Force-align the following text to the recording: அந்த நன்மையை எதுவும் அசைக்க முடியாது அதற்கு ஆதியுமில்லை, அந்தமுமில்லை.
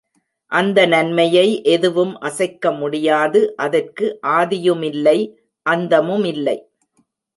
அந்த 0.51 0.85
நன்மையை 0.85 1.61
எதுவும் 1.63 2.13
அசைக்க 2.19 2.71
முடியாது 2.71 3.41
அதற்கு 3.57 4.07
ஆதியுமில்லை, 4.37 5.17
அந்தமுமில்லை. 5.65 6.57